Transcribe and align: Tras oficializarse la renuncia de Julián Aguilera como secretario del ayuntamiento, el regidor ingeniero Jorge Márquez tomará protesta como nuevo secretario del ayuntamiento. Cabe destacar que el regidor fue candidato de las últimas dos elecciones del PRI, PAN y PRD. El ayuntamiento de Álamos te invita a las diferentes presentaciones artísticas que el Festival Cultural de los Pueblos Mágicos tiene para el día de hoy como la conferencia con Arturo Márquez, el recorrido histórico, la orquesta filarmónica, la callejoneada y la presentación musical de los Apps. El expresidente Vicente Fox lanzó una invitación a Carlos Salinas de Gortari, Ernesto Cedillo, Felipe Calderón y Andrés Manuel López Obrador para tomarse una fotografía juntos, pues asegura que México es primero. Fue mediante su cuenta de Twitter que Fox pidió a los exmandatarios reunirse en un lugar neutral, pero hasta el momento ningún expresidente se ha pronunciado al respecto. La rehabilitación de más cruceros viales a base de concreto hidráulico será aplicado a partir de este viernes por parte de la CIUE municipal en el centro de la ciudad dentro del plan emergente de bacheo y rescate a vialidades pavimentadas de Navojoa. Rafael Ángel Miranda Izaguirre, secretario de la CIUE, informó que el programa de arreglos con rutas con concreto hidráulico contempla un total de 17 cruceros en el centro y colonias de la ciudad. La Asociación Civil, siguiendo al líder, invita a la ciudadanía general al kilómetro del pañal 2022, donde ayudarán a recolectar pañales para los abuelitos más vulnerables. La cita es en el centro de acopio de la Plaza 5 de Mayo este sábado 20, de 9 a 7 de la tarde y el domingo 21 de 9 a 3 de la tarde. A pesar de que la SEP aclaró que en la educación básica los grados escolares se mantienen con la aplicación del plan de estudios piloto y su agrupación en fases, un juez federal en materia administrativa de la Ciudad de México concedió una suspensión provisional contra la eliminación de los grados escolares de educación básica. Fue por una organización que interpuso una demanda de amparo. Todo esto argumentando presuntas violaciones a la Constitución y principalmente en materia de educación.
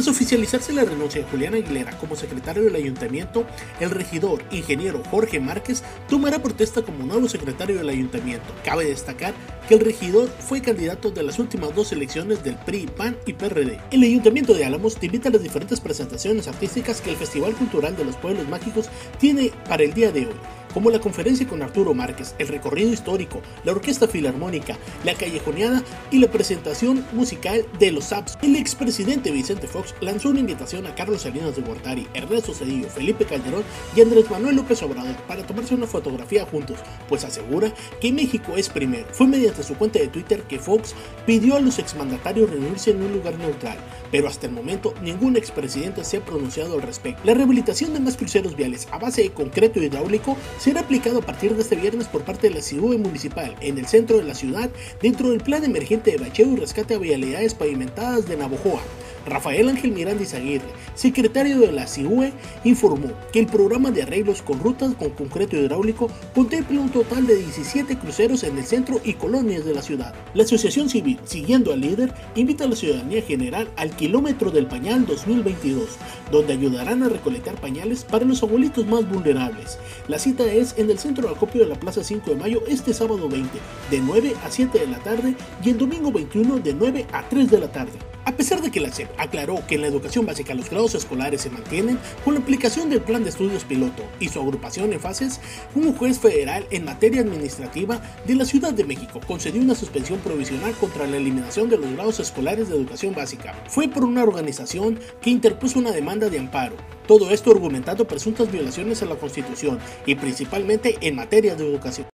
Tras 0.00 0.16
oficializarse 0.16 0.72
la 0.72 0.84
renuncia 0.84 1.20
de 1.20 1.28
Julián 1.28 1.52
Aguilera 1.52 1.98
como 1.98 2.16
secretario 2.16 2.62
del 2.62 2.74
ayuntamiento, 2.74 3.44
el 3.80 3.90
regidor 3.90 4.42
ingeniero 4.50 5.02
Jorge 5.10 5.40
Márquez 5.40 5.82
tomará 6.08 6.38
protesta 6.38 6.80
como 6.80 7.04
nuevo 7.04 7.28
secretario 7.28 7.76
del 7.76 7.90
ayuntamiento. 7.90 8.46
Cabe 8.64 8.86
destacar 8.86 9.34
que 9.68 9.74
el 9.74 9.80
regidor 9.80 10.30
fue 10.30 10.62
candidato 10.62 11.10
de 11.10 11.22
las 11.22 11.38
últimas 11.38 11.74
dos 11.74 11.92
elecciones 11.92 12.42
del 12.42 12.54
PRI, 12.56 12.86
PAN 12.86 13.14
y 13.26 13.34
PRD. 13.34 13.78
El 13.90 14.02
ayuntamiento 14.02 14.54
de 14.54 14.64
Álamos 14.64 14.96
te 14.96 15.04
invita 15.04 15.28
a 15.28 15.32
las 15.32 15.42
diferentes 15.42 15.80
presentaciones 15.80 16.48
artísticas 16.48 17.02
que 17.02 17.10
el 17.10 17.16
Festival 17.16 17.52
Cultural 17.52 17.94
de 17.94 18.06
los 18.06 18.16
Pueblos 18.16 18.48
Mágicos 18.48 18.88
tiene 19.18 19.52
para 19.68 19.82
el 19.82 19.92
día 19.92 20.10
de 20.12 20.28
hoy 20.28 20.59
como 20.72 20.90
la 20.90 21.00
conferencia 21.00 21.46
con 21.46 21.62
Arturo 21.62 21.94
Márquez, 21.94 22.34
el 22.38 22.48
recorrido 22.48 22.92
histórico, 22.92 23.40
la 23.64 23.72
orquesta 23.72 24.08
filarmónica, 24.08 24.78
la 25.04 25.14
callejoneada 25.14 25.82
y 26.10 26.18
la 26.18 26.30
presentación 26.30 27.04
musical 27.12 27.64
de 27.78 27.92
los 27.92 28.12
Apps. 28.12 28.38
El 28.42 28.56
expresidente 28.56 29.30
Vicente 29.30 29.66
Fox 29.66 29.94
lanzó 30.00 30.30
una 30.30 30.40
invitación 30.40 30.86
a 30.86 30.94
Carlos 30.94 31.22
Salinas 31.22 31.56
de 31.56 31.62
Gortari, 31.62 32.06
Ernesto 32.14 32.54
Cedillo, 32.54 32.88
Felipe 32.88 33.24
Calderón 33.24 33.64
y 33.96 34.00
Andrés 34.00 34.30
Manuel 34.30 34.56
López 34.56 34.82
Obrador 34.82 35.16
para 35.26 35.46
tomarse 35.46 35.74
una 35.74 35.86
fotografía 35.86 36.46
juntos, 36.46 36.78
pues 37.08 37.24
asegura 37.24 37.72
que 38.00 38.12
México 38.12 38.52
es 38.56 38.68
primero. 38.68 39.06
Fue 39.12 39.26
mediante 39.26 39.62
su 39.62 39.74
cuenta 39.74 39.98
de 39.98 40.08
Twitter 40.08 40.42
que 40.42 40.58
Fox 40.58 40.94
pidió 41.26 41.56
a 41.56 41.60
los 41.60 41.78
exmandatarios 41.78 42.50
reunirse 42.50 42.90
en 42.90 43.02
un 43.02 43.12
lugar 43.12 43.38
neutral, 43.38 43.78
pero 44.10 44.28
hasta 44.28 44.46
el 44.46 44.52
momento 44.52 44.94
ningún 45.02 45.36
expresidente 45.36 46.04
se 46.04 46.18
ha 46.18 46.24
pronunciado 46.24 46.74
al 46.74 46.82
respecto. 46.82 47.22
La 47.24 47.34
rehabilitación 47.34 47.92
de 47.92 48.00
más 48.00 48.16
cruceros 48.16 48.56
viales 48.56 48.88
a 48.90 48.98
base 48.98 49.22
de 49.22 49.30
concreto 49.30 49.80
hidráulico 49.80 50.36
será 50.60 50.82
aplicado 50.82 51.20
a 51.20 51.22
partir 51.22 51.56
de 51.56 51.62
este 51.62 51.74
viernes 51.74 52.06
por 52.06 52.22
parte 52.22 52.48
de 52.48 52.54
la 52.54 52.60
CIUE 52.60 52.98
municipal 52.98 53.56
en 53.62 53.78
el 53.78 53.86
centro 53.86 54.18
de 54.18 54.24
la 54.24 54.34
ciudad 54.34 54.68
dentro 55.00 55.30
del 55.30 55.40
plan 55.40 55.64
emergente 55.64 56.10
de 56.10 56.18
bacheo 56.18 56.52
y 56.52 56.56
rescate 56.56 56.94
a 56.94 56.98
vialidades 56.98 57.54
pavimentadas 57.54 58.28
de 58.28 58.36
Navojoa. 58.36 58.82
Rafael 59.26 59.68
Ángel 59.68 59.92
Miranda 59.92 60.22
Izaguirre, 60.22 60.66
secretario 60.94 61.58
de 61.60 61.72
la 61.72 61.86
CIUE, 61.86 62.32
informó 62.64 63.12
que 63.32 63.40
el 63.40 63.46
programa 63.46 63.90
de 63.90 64.02
arreglos 64.02 64.42
con 64.42 64.60
rutas 64.60 64.94
con 64.94 65.10
concreto 65.10 65.56
hidráulico 65.56 66.10
contempla 66.34 66.80
un 66.80 66.90
total 66.90 67.26
de 67.26 67.36
17 67.36 67.98
cruceros 67.98 68.42
en 68.44 68.58
el 68.58 68.64
centro 68.64 69.00
y 69.04 69.14
colonias 69.14 69.64
de 69.64 69.74
la 69.74 69.82
ciudad. 69.82 70.14
La 70.34 70.44
Asociación 70.44 70.88
Civil, 70.88 71.18
siguiendo 71.24 71.72
al 71.72 71.80
líder, 71.80 72.12
invita 72.34 72.64
a 72.64 72.68
la 72.68 72.76
ciudadanía 72.76 73.22
general 73.22 73.68
al 73.76 73.94
kilómetro 73.96 74.50
del 74.50 74.66
pañal 74.66 75.06
2022, 75.06 75.96
donde 76.30 76.52
ayudarán 76.52 77.02
a 77.02 77.08
recolectar 77.08 77.60
pañales 77.60 78.04
para 78.04 78.24
los 78.24 78.42
abuelitos 78.42 78.86
más 78.86 79.08
vulnerables. 79.08 79.78
La 80.08 80.18
cita 80.18 80.44
es 80.44 80.74
en 80.78 80.90
el 80.90 80.98
centro 80.98 81.28
de 81.28 81.34
acopio 81.34 81.62
de 81.62 81.68
la 81.68 81.78
Plaza 81.78 82.02
5 82.02 82.30
de 82.30 82.36
Mayo 82.36 82.62
este 82.66 82.94
sábado 82.94 83.28
20, 83.28 83.58
de 83.90 84.00
9 84.00 84.34
a 84.44 84.50
7 84.50 84.78
de 84.78 84.86
la 84.86 84.98
tarde 84.98 85.34
y 85.64 85.70
el 85.70 85.78
domingo 85.78 86.10
21 86.12 86.58
de 86.58 86.74
9 86.74 87.06
a 87.12 87.28
3 87.28 87.50
de 87.50 87.58
la 87.58 87.70
tarde. 87.70 87.92
A 88.24 88.32
pesar 88.32 88.60
de 88.60 88.70
que 88.70 88.80
la 88.80 88.92
SEP 88.92 89.08
aclaró 89.18 89.66
que 89.66 89.76
en 89.76 89.80
la 89.80 89.86
educación 89.86 90.26
básica 90.26 90.54
los 90.54 90.68
grados 90.68 90.94
escolares 90.94 91.40
se 91.40 91.50
mantienen 91.50 91.98
con 92.24 92.34
la 92.34 92.40
aplicación 92.40 92.90
del 92.90 93.00
plan 93.00 93.22
de 93.22 93.30
estudios 93.30 93.64
piloto 93.64 94.02
y 94.20 94.28
su 94.28 94.40
agrupación 94.40 94.92
en 94.92 95.00
fases, 95.00 95.40
un 95.74 95.94
juez 95.94 96.18
federal 96.18 96.66
en 96.70 96.84
materia 96.84 97.22
administrativa 97.22 98.00
de 98.26 98.34
la 98.34 98.44
Ciudad 98.44 98.74
de 98.74 98.84
México 98.84 99.20
concedió 99.26 99.62
una 99.62 99.74
suspensión 99.74 100.20
provisional 100.20 100.74
contra 100.74 101.06
la 101.06 101.16
eliminación 101.16 101.70
de 101.70 101.78
los 101.78 101.92
grados 101.92 102.20
escolares 102.20 102.68
de 102.68 102.76
educación 102.76 103.14
básica. 103.14 103.54
Fue 103.68 103.88
por 103.88 104.04
una 104.04 104.22
organización 104.22 104.98
que 105.22 105.30
interpuso 105.30 105.78
una 105.78 105.92
demanda 105.92 106.28
de 106.28 106.38
amparo. 106.38 106.76
Todo 107.06 107.30
esto 107.30 107.50
argumentando 107.50 108.06
presuntas 108.06 108.52
violaciones 108.52 109.02
a 109.02 109.06
la 109.06 109.16
Constitución 109.16 109.78
y 110.04 110.14
principalmente 110.14 110.98
en 111.00 111.16
materia 111.16 111.54
de 111.54 111.66
educación. 111.66 112.06